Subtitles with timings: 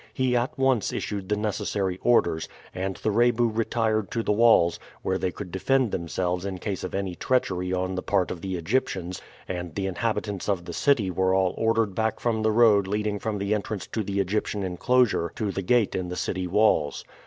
[0.15, 5.19] He at once issued the necessary orders, and the Rebu retired to the walls, where
[5.19, 9.21] they could defend themselves in case of any treachery on the part of the Egyptians,
[9.47, 13.37] and the inhabitants of the city were all ordered back from the road leading from
[13.37, 17.05] the entrance to the Egyptian inclosure to the gate in the city walls.